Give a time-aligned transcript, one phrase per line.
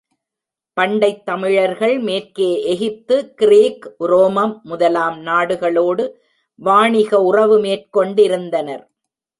[0.77, 6.05] பண்டைத் தமிழர்கள், மேற்கே எகிப்து, கிரீக், உரோம் முதலாம் நாடுகளோடு
[6.55, 8.83] வாணிக உறவு மேற் கொண்டிருந்தனர்.